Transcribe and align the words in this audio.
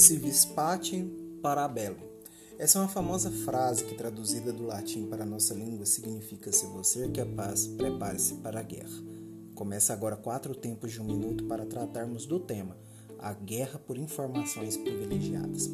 Civis 0.00 0.46
pacem 0.46 1.12
para 1.42 1.68
bellum. 1.68 2.08
Essa 2.58 2.78
é 2.78 2.80
uma 2.80 2.88
famosa 2.88 3.30
frase 3.30 3.84
que, 3.84 3.94
traduzida 3.94 4.50
do 4.50 4.64
latim 4.64 5.04
para 5.04 5.24
a 5.24 5.26
nossa 5.26 5.52
língua, 5.52 5.84
significa: 5.84 6.50
Se 6.50 6.64
você 6.64 7.06
quer 7.08 7.26
paz, 7.26 7.66
prepare-se 7.66 8.36
para 8.36 8.60
a 8.60 8.62
guerra. 8.62 8.98
Começa 9.54 9.92
agora 9.92 10.16
quatro 10.16 10.54
tempos 10.54 10.90
de 10.90 11.02
um 11.02 11.04
minuto 11.04 11.44
para 11.44 11.66
tratarmos 11.66 12.24
do 12.24 12.40
tema 12.40 12.78
a 13.18 13.34
guerra 13.34 13.78
por 13.78 13.98
informações 13.98 14.78
privilegiadas. 14.78 15.68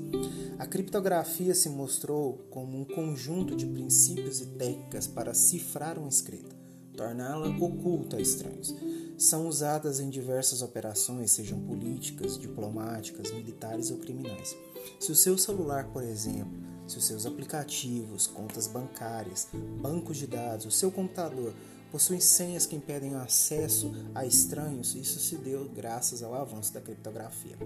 A 0.58 0.66
criptografia 0.66 1.54
se 1.54 1.68
mostrou 1.68 2.48
como 2.50 2.80
um 2.80 2.84
conjunto 2.84 3.54
de 3.54 3.66
princípios 3.66 4.40
e 4.40 4.46
técnicas 4.46 5.06
para 5.06 5.32
cifrar 5.34 5.96
uma 5.96 6.08
escrita, 6.08 6.56
torná-la 6.96 7.46
oculta 7.56 8.16
a 8.16 8.20
estranhos 8.20 8.74
são 9.18 9.48
usadas 9.48 9.98
em 9.98 10.10
diversas 10.10 10.62
operações, 10.62 11.30
sejam 11.30 11.58
políticas, 11.60 12.38
diplomáticas, 12.38 13.32
militares 13.32 13.90
ou 13.90 13.98
criminais. 13.98 14.56
Se 15.00 15.10
o 15.10 15.16
seu 15.16 15.38
celular, 15.38 15.88
por 15.88 16.02
exemplo, 16.02 16.52
se 16.86 16.98
os 16.98 17.04
seus 17.04 17.26
aplicativos, 17.26 18.26
contas 18.26 18.66
bancárias, 18.66 19.48
bancos 19.80 20.18
de 20.18 20.26
dados, 20.26 20.66
o 20.66 20.70
seu 20.70 20.90
computador 20.90 21.52
possuem 21.90 22.20
senhas 22.20 22.66
que 22.66 22.76
impedem 22.76 23.14
o 23.14 23.18
acesso 23.18 23.92
a 24.14 24.26
estranhos, 24.26 24.94
isso 24.94 25.18
se 25.18 25.36
deu 25.36 25.68
graças 25.74 26.22
ao 26.22 26.34
avanço 26.34 26.72
da 26.72 26.80
criptografia. 26.80 27.56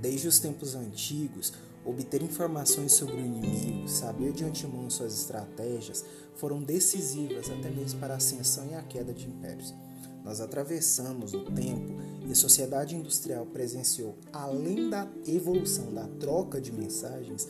Desde 0.00 0.28
os 0.28 0.38
tempos 0.38 0.74
antigos, 0.74 1.52
obter 1.84 2.22
informações 2.22 2.92
sobre 2.92 3.16
o 3.16 3.26
inimigo, 3.26 3.88
saber 3.88 4.32
de 4.32 4.44
antemão 4.44 4.88
suas 4.88 5.12
estratégias, 5.12 6.04
foram 6.36 6.62
decisivas 6.62 7.50
até 7.50 7.68
mesmo 7.68 8.00
para 8.00 8.14
a 8.14 8.16
ascensão 8.16 8.66
e 8.70 8.74
a 8.74 8.82
queda 8.82 9.12
de 9.12 9.26
impérios. 9.26 9.74
Nós 10.24 10.40
atravessamos 10.40 11.34
o 11.34 11.44
tempo 11.44 11.92
e 12.26 12.32
a 12.32 12.34
sociedade 12.34 12.96
industrial 12.96 13.44
presenciou, 13.44 14.16
além 14.32 14.88
da 14.88 15.06
evolução 15.26 15.92
da 15.92 16.08
troca 16.18 16.58
de 16.58 16.72
mensagens, 16.72 17.46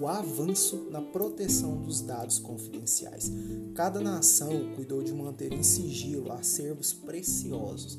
o 0.00 0.06
avanço 0.06 0.88
na 0.90 1.00
proteção 1.00 1.76
dos 1.82 2.00
dados 2.00 2.38
confidenciais. 2.38 3.30
Cada 3.74 4.00
nação 4.00 4.72
cuidou 4.74 5.02
de 5.02 5.12
manter 5.12 5.52
em 5.52 5.62
sigilo 5.62 6.32
acervos 6.32 6.92
preciosos, 6.92 7.98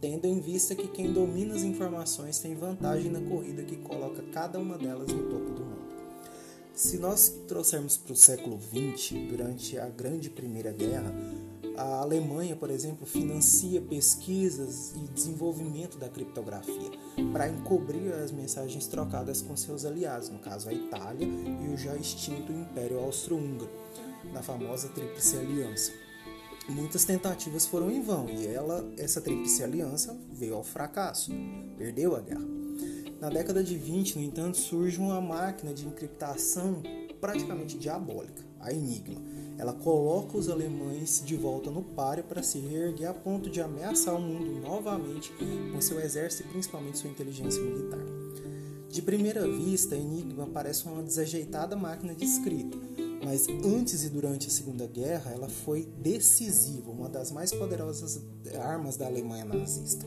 tendo 0.00 0.26
em 0.26 0.40
vista 0.40 0.74
que 0.74 0.88
quem 0.88 1.12
domina 1.12 1.54
as 1.54 1.62
informações 1.62 2.38
tem 2.38 2.54
vantagem 2.54 3.10
na 3.10 3.20
corrida 3.20 3.64
que 3.64 3.76
coloca 3.76 4.22
cada 4.32 4.58
uma 4.58 4.78
delas 4.78 5.12
no 5.12 5.24
topo 5.24 5.50
do 5.52 5.64
mundo. 5.64 5.86
Se 6.74 6.98
nós 6.98 7.32
trouxermos 7.48 7.96
para 7.96 8.12
o 8.12 8.16
século 8.16 8.58
XX, 8.60 9.12
durante 9.30 9.78
a 9.78 9.88
Grande 9.88 10.28
Primeira 10.28 10.72
Guerra, 10.72 11.10
a 11.76 12.00
Alemanha, 12.00 12.56
por 12.56 12.70
exemplo, 12.70 13.06
financia 13.06 13.80
pesquisas 13.80 14.94
e 14.94 15.08
desenvolvimento 15.12 15.98
da 15.98 16.08
criptografia 16.08 16.90
para 17.32 17.48
encobrir 17.48 18.12
as 18.12 18.32
mensagens 18.32 18.86
trocadas 18.86 19.42
com 19.42 19.56
seus 19.56 19.84
aliados, 19.84 20.28
no 20.28 20.38
caso 20.38 20.68
a 20.68 20.72
Itália 20.72 21.26
e 21.26 21.68
o 21.72 21.76
já 21.76 21.94
extinto 21.94 22.52
Império 22.52 22.98
Austro-Húngaro, 22.98 23.70
na 24.32 24.42
famosa 24.42 24.88
Tríplice 24.88 25.36
Aliança. 25.36 25.92
Muitas 26.68 27.04
tentativas 27.04 27.66
foram 27.66 27.90
em 27.90 28.02
vão 28.02 28.28
e 28.28 28.46
ela, 28.46 28.84
essa 28.98 29.20
Tríplice 29.20 29.62
Aliança 29.62 30.18
veio 30.32 30.54
ao 30.54 30.64
fracasso, 30.64 31.30
perdeu 31.78 32.16
a 32.16 32.20
guerra. 32.20 32.46
Na 33.20 33.30
década 33.30 33.62
de 33.62 33.78
20, 33.78 34.18
no 34.18 34.24
entanto, 34.24 34.56
surge 34.56 34.98
uma 34.98 35.20
máquina 35.20 35.72
de 35.72 35.86
encriptação 35.86 36.82
praticamente 37.20 37.78
diabólica, 37.78 38.42
a 38.66 38.72
Enigma 38.72 39.20
ela 39.58 39.72
coloca 39.72 40.36
os 40.36 40.48
alemães 40.48 41.22
de 41.24 41.34
volta 41.34 41.70
no 41.70 41.82
páreo 41.82 42.24
para 42.24 42.42
se 42.42 42.58
reerguer 42.58 43.08
a 43.08 43.14
ponto 43.14 43.48
de 43.48 43.60
ameaçar 43.60 44.14
o 44.14 44.20
mundo 44.20 44.60
novamente 44.60 45.32
com 45.72 45.80
seu 45.80 45.98
exército 45.98 46.48
e 46.48 46.52
principalmente 46.52 46.98
sua 46.98 47.10
inteligência 47.10 47.62
militar. 47.62 48.00
De 48.90 49.00
primeira 49.00 49.46
vista, 49.50 49.94
a 49.94 49.98
Enigma 49.98 50.46
parece 50.46 50.86
uma 50.86 51.02
desajeitada 51.02 51.74
máquina 51.74 52.14
de 52.14 52.24
escrita, 52.24 52.76
mas 53.24 53.48
antes 53.48 54.04
e 54.04 54.10
durante 54.10 54.46
a 54.46 54.50
Segunda 54.50 54.86
Guerra 54.86 55.32
ela 55.32 55.48
foi 55.48 55.88
decisiva, 55.98 56.90
uma 56.90 57.08
das 57.08 57.32
mais 57.32 57.52
poderosas 57.52 58.20
armas 58.60 58.96
da 58.96 59.06
Alemanha 59.06 59.44
nazista. 59.44 60.06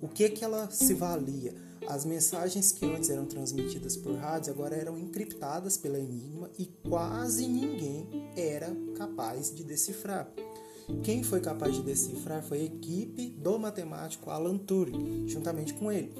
O 0.00 0.08
que 0.08 0.28
que 0.28 0.44
ela 0.44 0.68
se 0.70 0.94
valia? 0.94 1.54
As 1.86 2.04
mensagens 2.04 2.72
que 2.72 2.86
antes 2.86 3.10
eram 3.10 3.26
transmitidas 3.26 3.96
por 3.96 4.14
rádio 4.14 4.52
agora 4.52 4.74
eram 4.76 4.98
encriptadas 4.98 5.76
pela 5.76 5.98
Enigma 5.98 6.50
e 6.58 6.66
quase 6.88 7.46
ninguém 7.46 8.08
era 8.36 8.74
capaz 8.96 9.54
de 9.54 9.64
decifrar. 9.64 10.32
Quem 11.02 11.22
foi 11.22 11.40
capaz 11.40 11.74
de 11.74 11.82
decifrar 11.82 12.42
foi 12.42 12.60
a 12.60 12.64
equipe 12.64 13.28
do 13.30 13.58
matemático 13.58 14.30
Alan 14.30 14.58
Turing, 14.58 15.26
juntamente 15.28 15.74
com 15.74 15.90
ele, 15.90 16.12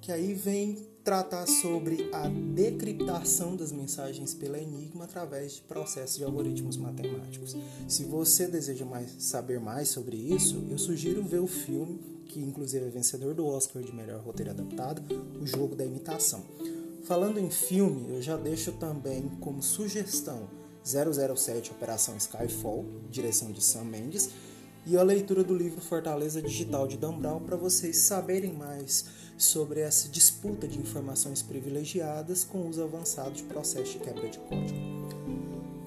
que 0.00 0.10
aí 0.10 0.34
vem 0.34 0.76
tratar 1.04 1.46
sobre 1.46 2.08
a 2.12 2.28
decriptação 2.28 3.56
das 3.56 3.72
mensagens 3.72 4.34
pela 4.34 4.58
Enigma 4.58 5.04
através 5.04 5.56
de 5.56 5.62
processos 5.62 6.16
de 6.16 6.24
algoritmos 6.24 6.76
matemáticos. 6.76 7.56
Se 7.88 8.04
você 8.04 8.46
deseja 8.46 8.84
mais, 8.84 9.10
saber 9.18 9.58
mais 9.58 9.88
sobre 9.88 10.16
isso, 10.16 10.62
eu 10.70 10.78
sugiro 10.78 11.22
ver 11.22 11.40
o 11.40 11.46
filme 11.46 11.98
que 12.30 12.40
inclusive 12.40 12.86
é 12.86 12.88
vencedor 12.88 13.34
do 13.34 13.44
Oscar 13.44 13.82
de 13.82 13.92
melhor 13.92 14.20
roteiro 14.20 14.52
adaptado, 14.52 15.02
O 15.40 15.46
Jogo 15.46 15.74
da 15.74 15.84
Imitação. 15.84 16.44
Falando 17.02 17.38
em 17.38 17.50
filme, 17.50 18.14
eu 18.14 18.22
já 18.22 18.36
deixo 18.36 18.72
também 18.72 19.28
como 19.40 19.62
sugestão 19.62 20.48
007 20.84 21.72
Operação 21.72 22.16
Skyfall, 22.16 22.84
direção 23.10 23.50
de 23.50 23.62
Sam 23.62 23.84
Mendes, 23.84 24.30
e 24.86 24.96
a 24.96 25.02
leitura 25.02 25.44
do 25.44 25.54
livro 25.54 25.80
Fortaleza 25.80 26.40
Digital 26.40 26.86
de 26.86 26.96
Dan 26.96 27.18
para 27.44 27.56
vocês 27.56 27.96
saberem 27.98 28.52
mais 28.52 29.04
sobre 29.36 29.80
essa 29.80 30.08
disputa 30.08 30.66
de 30.66 30.78
informações 30.78 31.42
privilegiadas 31.42 32.44
com 32.44 32.68
uso 32.68 32.82
avançado 32.82 33.32
de 33.32 33.42
processos 33.42 33.92
de 33.92 33.98
quebra 33.98 34.28
de 34.28 34.38
código. 34.38 34.78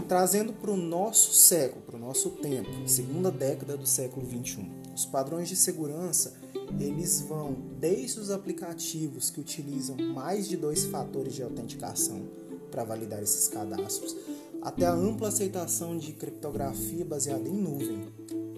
Trazendo 0.08 0.54
para 0.54 0.72
o 0.72 0.78
nosso 0.78 1.34
século, 1.34 1.82
para 1.82 1.96
o 1.96 2.00
nosso 2.00 2.30
tempo, 2.32 2.70
segunda 2.88 3.32
década 3.32 3.78
do 3.78 3.88
século 3.88 4.26
21. 4.26 4.84
Os 4.94 5.06
padrões 5.06 5.50
de 5.50 5.56
segurança 5.56 6.34
eles 6.80 7.22
vão 7.22 7.56
desde 7.80 8.20
os 8.20 8.32
aplicativos 8.32 9.30
que 9.30 9.40
utilizam 9.40 9.96
mais 10.14 10.48
de 10.48 10.58
dois 10.58 10.86
fatores 10.86 11.34
de 11.34 11.44
autenticação 11.44 12.28
para 12.72 12.84
validar 12.84 13.22
esses 13.22 13.48
cadastros, 13.48 14.16
até 14.62 14.86
a 14.86 14.94
ampla 14.94 15.28
aceitação 15.28 15.98
de 15.98 16.14
criptografia 16.14 17.06
baseada 17.06 17.48
em 17.48 17.54
nuvem, 17.54 18.08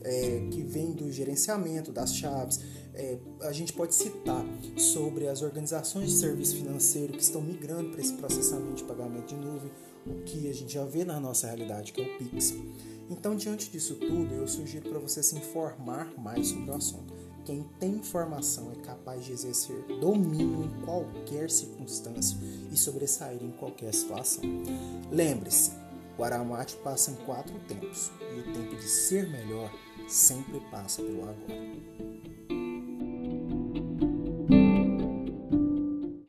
é, 0.05 0.47
que 0.51 0.61
vem 0.61 0.91
do 0.91 1.11
gerenciamento 1.11 1.91
das 1.91 2.15
chaves. 2.15 2.59
É, 2.93 3.17
a 3.41 3.51
gente 3.51 3.73
pode 3.73 3.93
citar 3.93 4.45
sobre 4.77 5.27
as 5.27 5.41
organizações 5.41 6.11
de 6.11 6.15
serviço 6.17 6.55
financeiro 6.55 7.13
que 7.13 7.23
estão 7.23 7.41
migrando 7.41 7.89
para 7.89 7.99
esse 7.99 8.13
processamento 8.13 8.75
de 8.75 8.83
pagamento 8.83 9.35
de 9.35 9.35
nuvem, 9.35 9.71
o 10.05 10.23
que 10.23 10.47
a 10.47 10.53
gente 10.53 10.73
já 10.73 10.85
vê 10.85 11.03
na 11.03 11.19
nossa 11.19 11.47
realidade, 11.47 11.91
que 11.91 12.01
é 12.01 12.05
o 12.05 12.17
Pix. 12.17 12.53
Então, 13.09 13.35
diante 13.35 13.69
disso 13.69 13.95
tudo, 13.95 14.33
eu 14.33 14.47
sugiro 14.47 14.89
para 14.89 14.99
você 14.99 15.21
se 15.21 15.35
informar 15.35 16.13
mais 16.17 16.47
sobre 16.47 16.69
o 16.69 16.75
assunto. 16.75 17.13
Quem 17.43 17.63
tem 17.79 17.91
informação 17.91 18.71
é 18.71 18.75
capaz 18.75 19.25
de 19.25 19.31
exercer 19.31 19.75
domínio 19.99 20.63
em 20.63 20.85
qualquer 20.85 21.51
circunstância 21.51 22.37
e 22.71 22.77
sobressair 22.77 23.43
em 23.43 23.51
qualquer 23.51 23.93
situação. 23.93 24.43
Lembre-se, 25.11 25.71
o 26.17 26.23
Aramate 26.23 26.75
passa 26.77 27.11
em 27.11 27.15
quatro 27.25 27.57
tempos 27.67 28.11
e 28.21 28.39
o 28.39 28.53
tempo 28.53 28.75
de 28.75 28.87
ser 28.87 29.27
melhor 29.27 29.71
sempre 30.07 30.59
passa 30.71 31.01
pelo 31.01 31.23
agora. 31.23 32.34